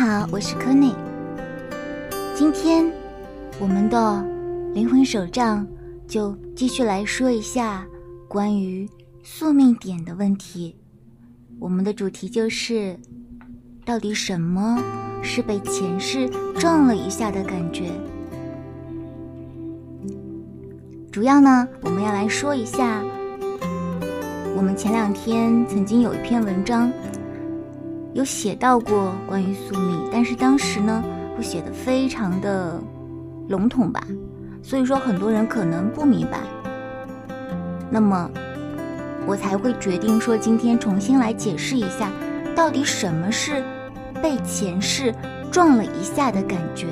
[0.00, 0.94] 好，我是柯内。
[2.34, 2.90] 今天
[3.60, 4.24] 我们的
[4.72, 5.66] 灵魂手账
[6.08, 7.86] 就继续来说一下
[8.26, 8.88] 关于
[9.22, 10.74] 宿命点的问题。
[11.58, 12.98] 我们的主题就是，
[13.84, 14.82] 到底什么
[15.22, 17.90] 是被前世撞了一下的感觉？
[21.12, 23.02] 主要呢，我们要来说一下，
[24.56, 26.90] 我们前两天曾经有一篇文章。
[28.12, 31.02] 有写到过关于宿命，但是当时呢，
[31.36, 32.80] 我写的非常的
[33.48, 34.04] 笼统吧，
[34.62, 36.40] 所以说很多人可能不明白。
[37.88, 38.28] 那么
[39.26, 42.10] 我才会决定说今天重新来解释一下，
[42.56, 43.62] 到底什么是
[44.20, 45.14] 被前世
[45.52, 46.88] 撞了一下的感觉。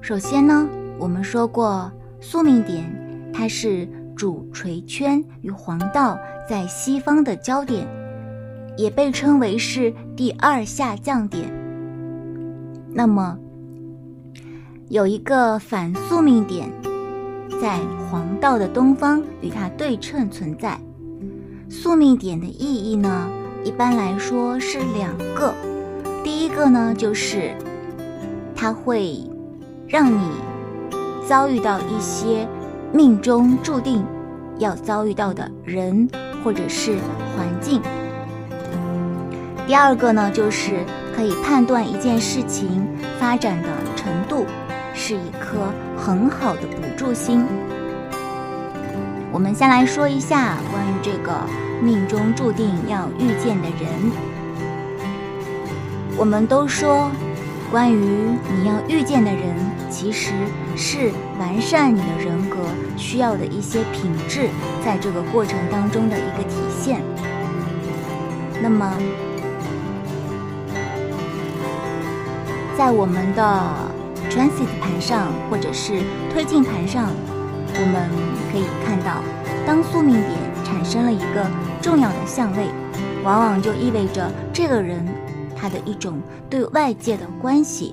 [0.00, 0.68] 首先呢，
[1.00, 1.90] 我们说过
[2.20, 2.84] 宿命点，
[3.34, 3.88] 它是。
[4.18, 6.18] 主垂圈与黄道
[6.50, 7.86] 在西方的交点，
[8.76, 11.48] 也被称为是第二下降点。
[12.92, 13.38] 那么，
[14.88, 16.68] 有一个反宿命点
[17.62, 17.78] 在
[18.10, 20.76] 黄道的东方与它对称存在。
[21.70, 23.30] 宿命点的意义呢，
[23.62, 25.54] 一般来说是两个。
[26.24, 27.54] 第一个呢，就是
[28.56, 29.22] 它会
[29.86, 30.28] 让你
[31.28, 32.48] 遭遇到一些。
[32.92, 34.04] 命中注定
[34.58, 36.08] 要遭遇到的人
[36.42, 36.96] 或者是
[37.36, 37.80] 环境。
[39.66, 42.86] 第二个呢，就是可以判断一件事情
[43.20, 44.46] 发展的程度，
[44.94, 47.44] 是一颗很好的补助星。
[49.30, 51.32] 我们先来说一下关于这个
[51.82, 54.10] 命中注定要遇见的人。
[56.16, 57.10] 我们都说。
[57.70, 59.54] 关于你要遇见的人，
[59.90, 60.32] 其实
[60.74, 62.56] 是完善你的人格
[62.96, 64.48] 需要的一些品质，
[64.84, 67.00] 在这个过程当中的一个体现。
[68.62, 68.92] 那么，
[72.76, 73.42] 在我们的
[74.28, 77.10] transit 盘上或者是推进盘上，
[77.74, 78.10] 我们
[78.52, 79.22] 可以看到，
[79.66, 80.32] 当宿命点
[80.64, 81.46] 产生了一个
[81.80, 82.66] 重要的相位，
[83.24, 85.06] 往往就意味着这个人。
[85.60, 87.92] 他的一种对外界的关系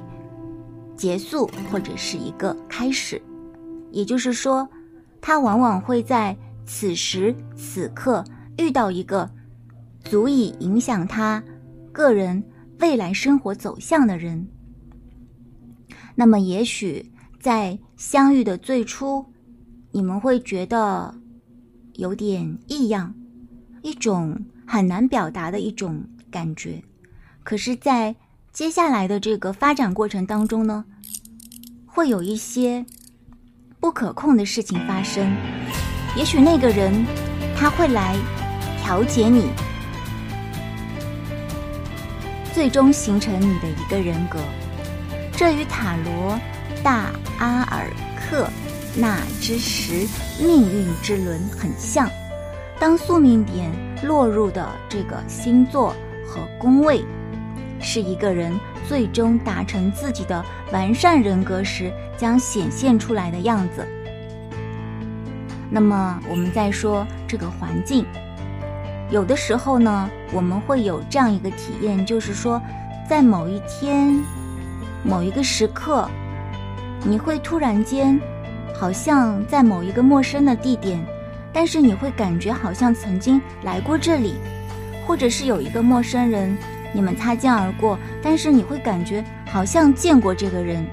[0.95, 3.19] 结束或者是一个开始，
[3.95, 4.67] 也就是说，
[5.21, 8.25] 他往往会在此时此刻
[8.57, 9.31] 遇到一个
[10.03, 11.41] 足以影响他
[11.93, 12.43] 个人
[12.81, 14.45] 未来生活走向的人。
[16.13, 19.25] 那么，也许在相遇的最初，
[19.93, 21.15] 你们会觉得
[21.93, 23.15] 有点异样，
[23.81, 26.83] 一种很难表达的一种感觉。
[27.45, 28.13] 可是，在
[28.51, 30.83] 接下来的这个发展过程当中呢，
[31.85, 32.85] 会有一些
[33.85, 35.31] 不可控的事情发生。
[36.15, 37.05] 也许那个人
[37.55, 38.15] 他会来
[38.81, 39.47] 调节你，
[42.51, 44.39] 最终形成你的一个人格。
[45.37, 46.35] 这与塔罗
[46.83, 47.87] 大阿尔
[48.19, 48.49] 克
[48.97, 50.07] 纳之时
[50.43, 52.09] 命运之轮很像。
[52.79, 53.71] 当宿命点
[54.01, 55.95] 落入的这个星座
[56.27, 57.05] 和宫位。
[57.85, 58.51] 是一个人
[58.87, 63.87] 最终达成自己的完善人格时将显现出来的样子。
[65.69, 68.03] 那么，我们再说这个环境，
[69.11, 72.59] 有的时候呢，我们会有这样一个体验，就是说，
[73.07, 74.19] 在某一天、
[75.03, 76.09] 某一个时刻，
[77.03, 78.19] 你会突然间，
[78.73, 80.99] 好像在某一个陌生的地点，
[81.53, 84.33] 但是你会感觉好像曾经来过这里，
[85.05, 86.57] 或者是有一个陌生人。
[86.95, 90.87] 你们擦肩而过，但是你会感觉好像见过这个人，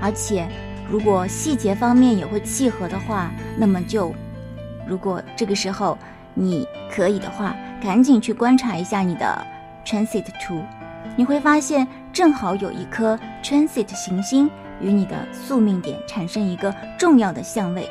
[0.00, 0.46] 而且
[0.88, 4.14] 如果细节方面也会契合的话，那么就，
[4.86, 5.98] 如果这个时候
[6.32, 9.46] 你可以的话，赶紧去观察一下你的
[9.84, 10.62] transit 图，
[11.16, 14.48] 你会发现正好有一颗 transit 行星
[14.80, 17.88] 与你的宿命点产生一个重要的相位，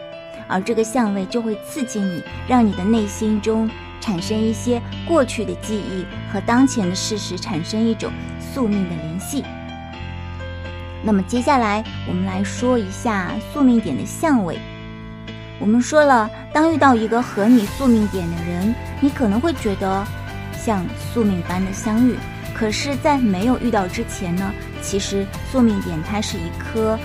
[0.48, 3.70] 而这个相位就会刺激你，让你的内心中。
[4.02, 9.46] 产生一些过去的记忆和当前的事实产生一种宿命的联系。
[11.04, 14.60] 那么接下来我们来说一下宿命点的相位。
[15.60, 20.04] 我们说了，当遇到一个和你宿命点的人，你可能会觉得
[20.58, 20.84] 像
[21.14, 22.18] 宿命般的相遇。
[22.54, 24.52] 可是，在没有遇到之前呢，
[24.82, 27.00] 其实宿命点它是一颗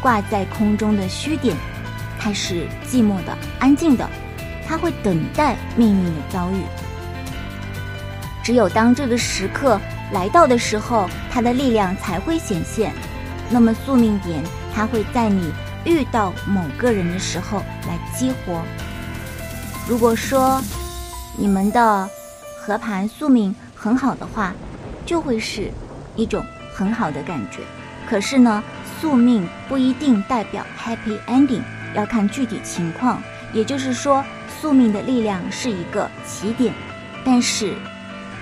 [0.00, 1.56] 挂在空中的虚点，
[2.18, 4.08] 它是寂寞的、安静的。
[4.66, 6.62] 他会等待命运的遭遇，
[8.42, 9.80] 只有当这个时刻
[10.12, 12.92] 来到的时候，他的力量才会显现。
[13.50, 14.42] 那么宿命点，
[14.74, 15.52] 它会在你
[15.84, 18.62] 遇到某个人的时候来激活。
[19.86, 20.62] 如果说
[21.36, 22.08] 你们的
[22.58, 24.54] 合盘宿命很好的话，
[25.04, 25.70] 就会是
[26.16, 27.58] 一种很好的感觉。
[28.08, 28.64] 可是呢，
[28.98, 31.62] 宿命不一定代表 happy ending，
[31.94, 33.22] 要看具体情况。
[33.52, 34.24] 也就是说，
[34.64, 36.72] 宿命的力量是一个起点，
[37.22, 37.74] 但是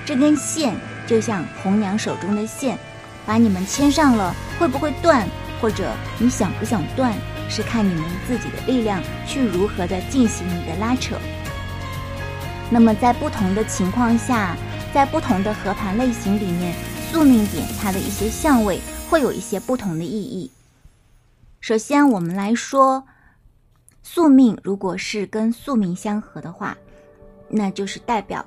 [0.07, 2.79] 这根线就像红娘手中的线，
[3.27, 5.27] 把你们牵上了，会不会断，
[5.61, 7.13] 或者你想不想断，
[7.51, 11.17] 是看你们自己的力量去如何的进行你的拉扯。
[12.71, 14.57] 那么在不同的情况下，
[14.95, 16.73] 在不同的合盘类型里面，
[17.11, 18.81] 宿命点它的一些相位。
[19.11, 20.53] 会有一些不同的意义。
[21.61, 23.09] 首先，我们来说
[24.03, 26.77] 宿命，如果是跟宿命相合的话，
[27.49, 28.45] 那就是代表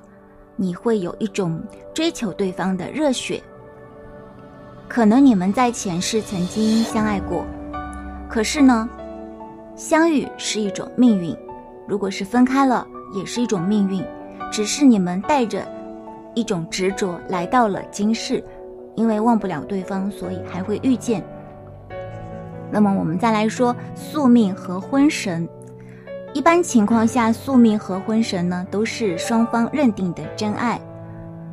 [0.54, 1.60] 你会有一种
[1.94, 3.42] 追求对方的热血。
[4.86, 7.44] 可能你们在前世曾经相爱过，
[8.28, 8.88] 可是呢，
[9.74, 11.34] 相遇是一种命运；
[11.88, 14.04] 如果是分开了，也是一种命运。
[14.52, 15.66] 只是你们带着
[16.34, 18.44] 一种执着来到了今世。
[18.94, 21.22] 因为忘不了对方，所以还会遇见。
[22.70, 25.48] 那么我们再来说宿命和婚神。
[26.32, 30.78] 一般情况下，宿命和婚神呢都是双方认定的真爱，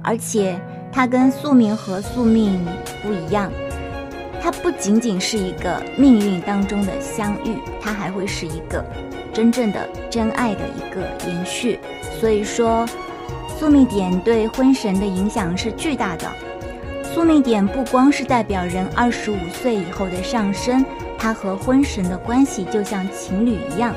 [0.03, 0.59] 而且
[0.91, 2.59] 它跟宿命和宿命
[3.01, 3.49] 不一样，
[4.41, 8.83] 它不仅仅是一个命运当中的相遇，它还会是一个
[9.31, 11.79] 真正的真爱的一个延续。
[12.19, 12.85] 所以说，
[13.57, 16.29] 宿命点对婚神的影响是巨大的。
[17.03, 20.83] 宿命点不光是代表人二十五岁以后的上升，
[21.23, 23.95] 它和婚神的关系就像情侣一样，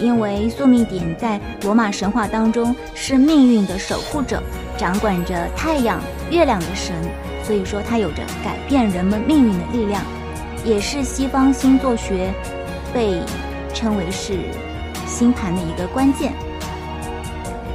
[0.00, 4.42] 因为宿命点在罗马神话当中是命运的守护者，
[4.78, 6.00] 掌管着太阳、
[6.30, 6.96] 月亮的神，
[7.42, 10.02] 所以说它有着改变人们命运的力量，
[10.64, 12.32] 也是西方星座学
[12.94, 13.20] 被
[13.74, 14.38] 称为是
[15.06, 16.32] 星盘的一个关键。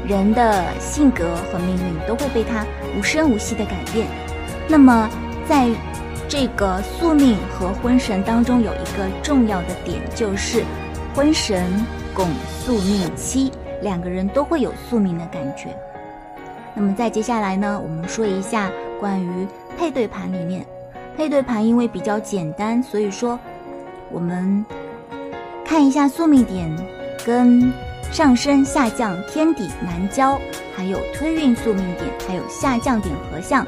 [0.08, 2.66] 人的性格和命运都会被它
[2.98, 4.08] 无声无息的改变。
[4.68, 5.08] 那么，
[5.48, 5.68] 在
[6.30, 10.64] 这个宿命和婚神当中，有一个重要的点，就是
[11.16, 11.66] 婚神
[12.14, 15.76] 拱宿命期，两个人都会有宿命的感觉。
[16.76, 20.64] 那么，在接下来呢，我们说一下关于配对盘里面，
[21.18, 23.38] 配对盘因为比较简单，所以说
[24.12, 24.64] 我们
[25.66, 26.70] 看一下宿命点
[27.26, 27.74] 跟
[28.12, 30.40] 上升、下降、天底、南交，
[30.76, 33.66] 还有推运宿命点，还有下降点合相。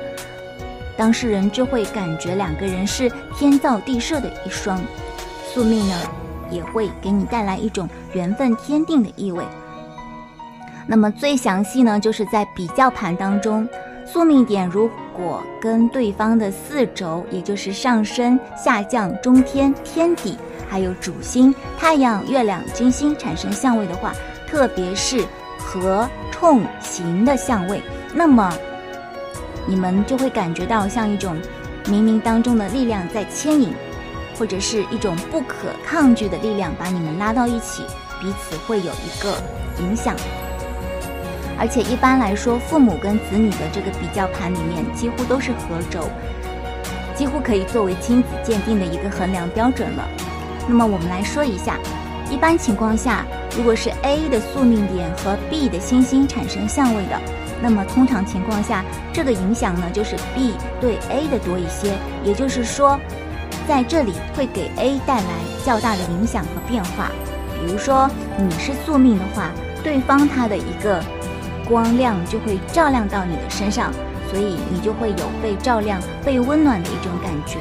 [1.02, 4.80] 当事人就会感觉两个人是天造地设的一双，
[5.52, 5.96] 宿命呢
[6.52, 9.44] 也会给你带来一种缘分天定的意味。
[10.86, 13.68] 那么最详细呢，就是在比较盘当中，
[14.06, 20.38] 宿命点如果跟对方的四轴，也就是上升、下降、中天、天底，
[20.70, 24.14] 还有主星太阳、月亮、金星产生相位的话，
[24.46, 25.26] 特别是
[25.58, 27.82] 合、冲、刑的相位，
[28.14, 28.54] 那么。
[29.68, 31.36] 你们就会感觉到像一种
[31.86, 33.74] 冥冥当中的力量在牵引，
[34.38, 37.84] 或者是一种不可抗拒的力量把你们拉到一起，
[38.20, 39.36] 彼此会有一个
[39.80, 40.16] 影响。
[41.60, 46.10] 而且一般来说，父母跟子女的这个比较盘里面几乎都是合轴，
[47.16, 50.08] 几乎可以作为亲子鉴定的一个衡量标准了。
[50.68, 51.78] 那么我们来说一下，
[52.32, 53.26] 一般情况下，
[53.56, 57.41] 如果是 A 的宿命点和 B 的星星产生相位的。
[57.62, 63.00] 那么通常情况下，这个影响呢，就是 B 对 A 的多一些，也就是说，
[63.68, 65.30] 在这里会给 A 带来
[65.64, 67.12] 较大的影响和变化。
[67.64, 69.52] 比如说你是宿命的话，
[69.84, 71.04] 对方他的一个
[71.70, 73.94] 光亮就会照亮到你的身上，
[74.32, 77.60] 所以你就会有被照亮、被温暖的一种感觉。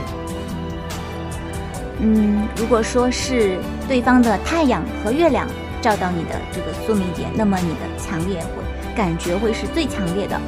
[1.98, 5.46] 嗯，如果说是对方的太阳和月亮
[5.82, 8.69] 照到你的这个宿命点，那么你的强烈会。
[9.00, 10.38] 感觉会是最强烈的。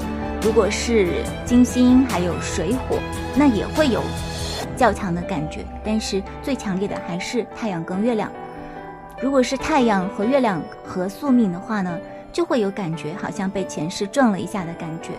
[0.42, 2.98] 如果是金星还有水火，
[3.34, 4.02] 那也会有
[4.76, 5.64] 较强的感觉。
[5.82, 8.30] 但是最强烈的还是太阳跟月亮。
[9.22, 11.98] 如果是太阳和月亮合宿命的话呢，
[12.30, 15.12] 就会有感觉好像被前世撞了一下的感觉。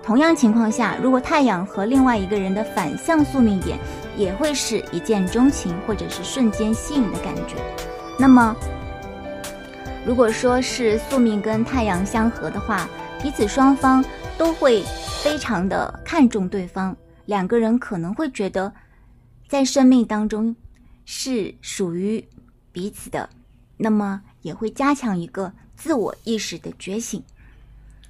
[0.00, 3.76] 同样情况下，如果太阳和另外一个人的反向宿命点，
[4.16, 7.56] 也会是一见钟情或者是瞬间吸引的感觉。
[8.16, 8.54] 那么。
[10.06, 12.86] 如果说是宿命跟太阳相合的话，
[13.22, 14.04] 彼此双方
[14.36, 14.82] 都会
[15.22, 16.94] 非常的看重对方，
[17.24, 18.70] 两个人可能会觉得，
[19.48, 20.54] 在生命当中
[21.06, 22.22] 是属于
[22.70, 23.30] 彼此的，
[23.78, 27.22] 那么也会加强一个自我意识的觉醒。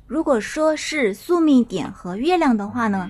[0.09, 3.09] 如果说是宿命点和月亮的话呢，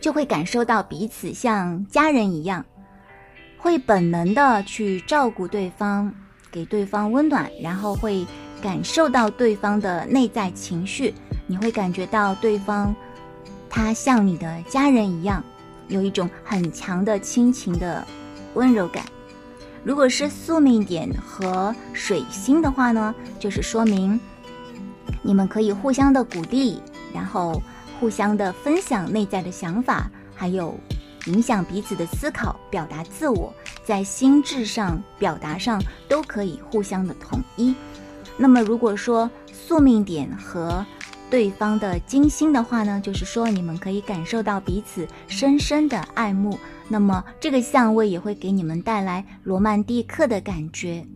[0.00, 2.66] 就会感受到彼此像家人一样，
[3.56, 6.12] 会本能的去照顾对方。
[6.56, 8.26] 给对方温暖，然后会
[8.62, 11.12] 感受到对方的内在情绪，
[11.46, 12.96] 你会感觉到对方，
[13.68, 15.44] 他像你的家人一样，
[15.88, 18.02] 有一种很强的亲情的
[18.54, 19.04] 温柔感。
[19.84, 24.18] 如果是宿命点和水星的话呢，就是说明
[25.20, 26.80] 你们可以互相的鼓励，
[27.12, 27.60] 然后
[28.00, 30.74] 互相的分享内在的想法，还有
[31.26, 33.52] 影响彼此的思考、表达自我，
[33.86, 37.72] 在心智上、表达上都可以互相的统一。
[38.36, 40.84] 那么，如果说宿命点和
[41.30, 46.58] 对方的金星的话呢，就是说你们可以感受到彼此深深的爱慕。
[46.88, 51.06] 那么这个相位也会给你们带来罗曼蒂克的感觉，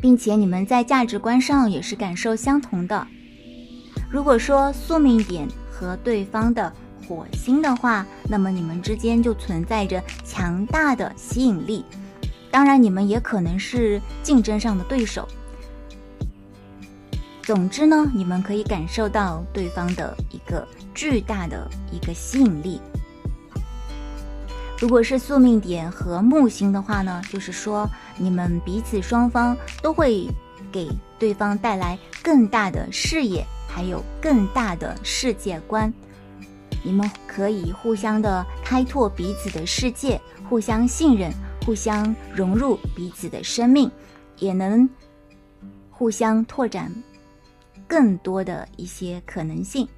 [0.00, 3.06] 并且你们在价值观上也是感受相同的。
[4.10, 6.72] 如果说宿命点和对方的
[7.10, 11.84] 火星的话，那么你们之间就存在着强大的吸引力。
[12.52, 15.26] 当然，你们也可能是竞争上的对手。
[17.42, 20.64] 总之呢，你们可以感受到对方的一个
[20.94, 22.80] 巨大的一个吸引力。
[24.78, 27.88] 如果是宿命点和木星的话呢，就是说
[28.18, 30.28] 你们彼此双方都会
[30.70, 30.88] 给
[31.18, 35.92] 对方带来更大的视野，还有更大的世界观。
[36.82, 41.32] 你们可以互相的开拓彼此的世界，互相信任，
[41.64, 43.90] 互相融入彼此的生命，
[44.38, 44.88] 也能
[45.90, 46.92] 互相拓展
[47.86, 49.88] 更多的一些可能性。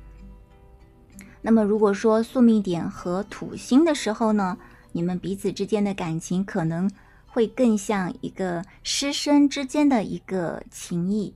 [1.41, 4.57] 那么，如果说宿命点和土星的时候呢？
[4.95, 6.91] 你们彼此之间的感情可能
[7.27, 11.35] 会更像一个师生之间的一个情谊。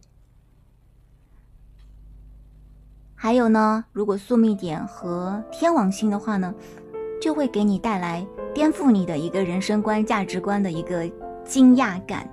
[3.19, 6.55] 还有呢，如果宿命点和天王星的话呢，
[7.21, 11.11] 就会给你带来颠覆你的一个人生观、价值观的一个
[11.43, 12.29] 惊讶感。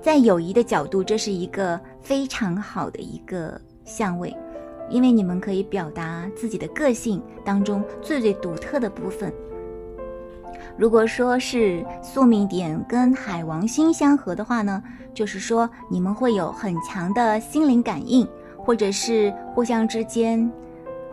[0.00, 4.34] 在友谊的角度，这是一个非常好的一个相位，
[4.88, 9.32] 因为你们可以表达自己的个性当中最最独特的部分。
[10.78, 18.26] 如果说是宿命点跟海王星相合的话呢，就是说你们会有很强的心灵感应，
[18.58, 20.50] 或者是互相之间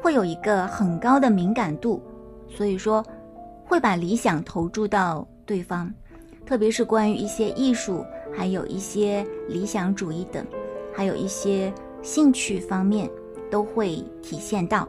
[0.02, 2.02] 会有一个很高的敏感度，
[2.50, 3.04] 所以说
[3.64, 5.92] 会把理想投注到对方，
[6.46, 10.46] 特别是关于一些艺术，还有一些理想主义等，
[10.94, 13.10] 还有一些兴趣方面
[13.50, 14.88] 都会体现到。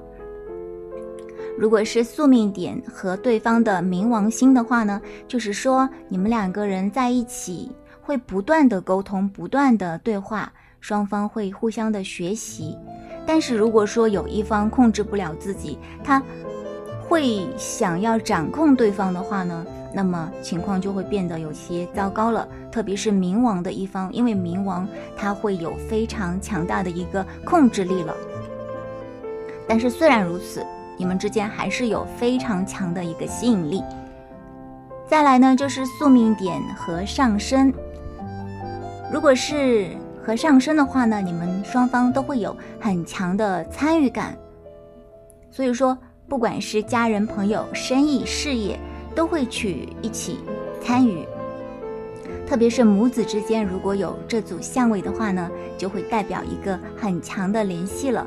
[1.59, 7.73] 如果是宿命点和对方的冥王星的话呢，就是说你们两个人在一起
[8.03, 10.53] 会不断的沟通，不断的对话，
[10.87, 12.79] 双方会互相的学习。
[13.27, 16.23] 但是如果说有一方控制不了自己，他
[17.09, 22.47] 会想要掌控对方的话呢，那么情况就会变得有些糟糕了。
[22.71, 28.15] 特别是冥王的一方，因为冥王他会有非常强大的一个控制力了。
[29.67, 30.65] 但是虽然如此。
[30.99, 33.83] 你们之间还是有非常强的一个吸引力。
[35.07, 37.71] 再来呢，就是宿命点和上升。
[39.13, 39.91] 如果是
[40.27, 44.37] 和上升的话呢，你们双方都会有很强的参与感。
[45.53, 48.77] 所以说，不管是家人、朋友、生意、事业，
[49.15, 50.41] 都会去一起
[50.83, 51.25] 参与。
[52.45, 58.27] 特别是母子之间，如果有这组相位的话呢，就会代表一个很强的联系了。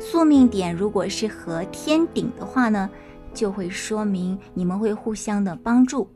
[0.00, 2.88] 宿命点如果是和天顶的话呢，
[3.34, 6.08] 就会说明你们会互相的帮助。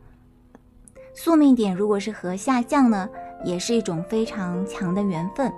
[1.12, 3.06] 宿命点如果是和下降呢，
[3.44, 5.52] 也是一种非常强的缘分。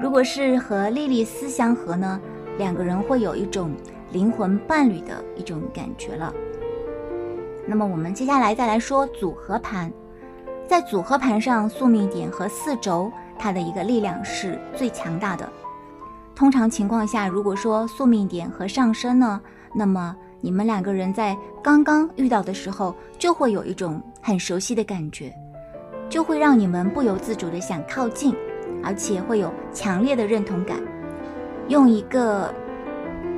[0.00, 2.20] 如果是和莉莉丝相合呢，
[2.56, 3.72] 两个人会有一种
[4.12, 6.32] 灵魂伴侣的一种感觉了。
[7.66, 9.92] 那么我们接下来再来说组合盘，
[10.66, 15.46] 在组合盘上，宿命点和四轴它的一个力量是最强大的。
[16.34, 19.40] 通常情况下，如果说宿命点和上升呢，
[19.74, 25.34] 那么你们两个人在刚刚遇到的时候，就会有一种很熟悉的感觉，
[26.08, 28.34] 就会让你们不由自主的想靠近，
[28.82, 30.78] 而且会有强烈的认同感。
[31.68, 32.54] 用一个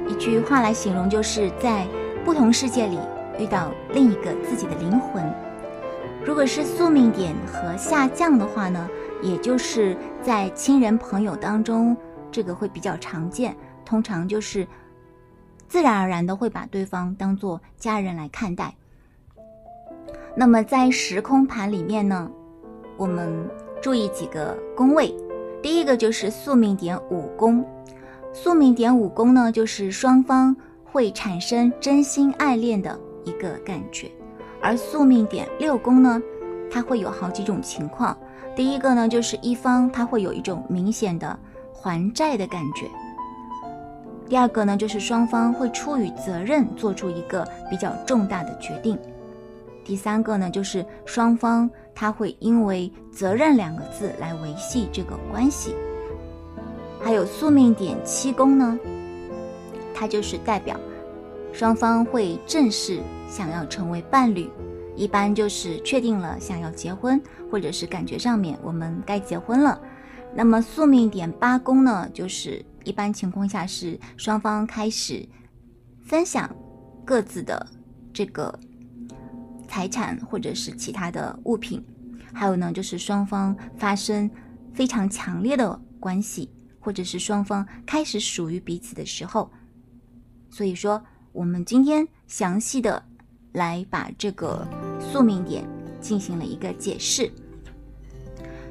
[0.08, 1.86] 一句话来形容，就是在
[2.24, 2.98] 不同世界里
[3.38, 5.24] 遇到另一个自己的灵魂。
[6.24, 8.88] 如果是宿命点和下降的话呢，
[9.22, 11.96] 也就是在亲人朋友当中。
[12.32, 14.64] 这个会比较常见，通常就是
[15.66, 18.72] 自然而然的会把对方当做家人来看待。
[20.36, 22.30] 那么在时空盘里面呢，
[23.00, 23.48] 我们
[23.80, 25.14] 注意几个宫位，
[25.62, 27.64] 第一个就是宿命点五宫，
[28.34, 30.54] 宿命点五宫呢，就是双方
[30.84, 34.10] 会产生真心爱恋的一个感觉，
[34.60, 36.20] 而宿命点六宫呢，
[36.70, 38.14] 它会有好几种情况，
[38.54, 41.38] 第一个呢就是一方他会有一种明显的。
[41.72, 42.86] 还债的感觉。
[44.28, 48.98] 第二个呢，就是双方会出于责任做出一个比较重大的决定。
[49.90, 55.74] 第三个呢，就是双方他会因为责任两个字来维系这个关系。
[57.00, 58.78] 还有宿命点七宫呢，
[59.92, 60.78] 它就是代表
[61.52, 64.48] 双方会正式想要成为伴侣，
[64.94, 67.20] 一般就是确定了想要结婚，
[67.50, 69.80] 或者是感觉上面我们该结婚了。
[70.32, 75.28] 那么宿命点八宫呢，就是一般情况下是双方开始
[76.06, 76.48] 分享
[77.04, 77.66] 各自的
[78.12, 78.56] 这个
[79.70, 81.80] 财产或者是其他的物品，
[82.32, 84.28] 还有呢就是双方发生
[84.74, 86.50] 非常强烈的关系，
[86.80, 89.48] 或者是双方开始属于彼此的时候。
[90.50, 91.00] 所以说，
[91.30, 93.00] 我们今天详细的
[93.52, 94.66] 来把这个
[94.98, 95.64] 宿命点
[96.00, 97.30] 进行了一个解释。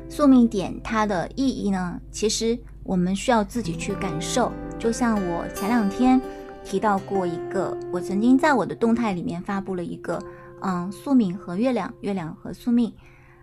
[0.10, 4.52] 宿命点它的意义呢，其实我们需要自己去感受。
[4.78, 6.20] 就像我前两天
[6.64, 10.22] 提到过一个，我曾经在我的动态里面发布了一个，
[10.62, 12.94] 嗯，宿命和月亮，月亮和宿命。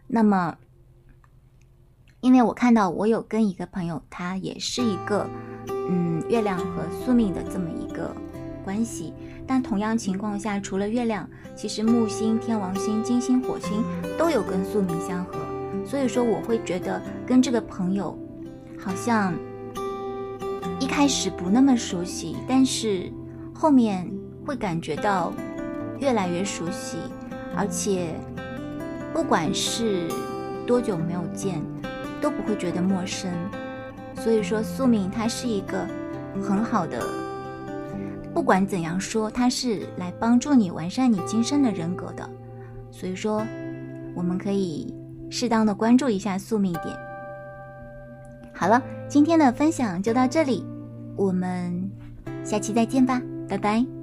[0.07, 0.57] 那么，
[2.21, 5.29] 因为我看到我有跟一个朋友，他也是一个，
[5.69, 8.15] 嗯，月亮和宿命的这么一个
[8.65, 9.13] 关系。
[9.49, 13.85] 但同样情况下，除了月亮，其实木星、天王星、金星、火星
[14.19, 15.35] 都有跟宿命相合。
[15.85, 18.19] 所以说，我会觉得跟这个朋友
[18.77, 19.35] 好像
[20.87, 23.13] 一开始不那么熟悉，但是
[23.53, 24.09] 后面
[24.47, 25.33] 会感觉到
[25.99, 26.97] 越来越熟悉，
[27.57, 28.15] 而且
[29.13, 30.07] 不管是
[30.65, 31.61] 多久没有见，
[32.21, 33.29] 都不会觉得陌生。
[34.15, 35.85] 所以说，宿命它是一个
[36.41, 37.05] 很好的，
[38.33, 42.31] 不管怎样说，它是来帮助你完善你今生的人格的。
[42.93, 43.45] 所以说，
[44.15, 44.95] 我们可以。
[45.29, 46.97] 适当的关注一下宿命点。
[48.55, 50.65] 好了，今天的分享就到这里，
[51.17, 51.91] 我们
[52.45, 53.96] 下期再见吧，拜拜。